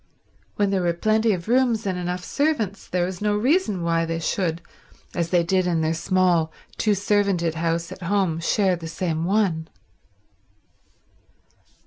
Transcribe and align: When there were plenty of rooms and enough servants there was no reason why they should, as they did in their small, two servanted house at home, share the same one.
When 0.55 0.71
there 0.71 0.81
were 0.81 0.93
plenty 0.93 1.31
of 1.31 1.47
rooms 1.47 1.85
and 1.85 1.95
enough 1.95 2.23
servants 2.23 2.87
there 2.87 3.05
was 3.05 3.21
no 3.21 3.37
reason 3.37 3.83
why 3.83 4.03
they 4.03 4.17
should, 4.17 4.59
as 5.13 5.29
they 5.29 5.43
did 5.43 5.67
in 5.67 5.81
their 5.81 5.93
small, 5.93 6.51
two 6.77 6.93
servanted 6.95 7.53
house 7.53 7.91
at 7.91 8.01
home, 8.01 8.39
share 8.39 8.75
the 8.75 8.87
same 8.87 9.25
one. 9.25 9.69